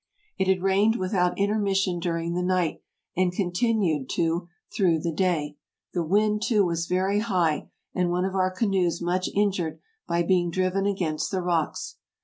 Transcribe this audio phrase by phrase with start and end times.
[0.39, 2.81] —It had rained without intermission dur ing the night
[3.15, 5.57] and continued to through the day;
[5.93, 10.39] the wind, too, was very high, and one of our canoes much injured by be
[10.39, 11.97] ing driven against the rocks.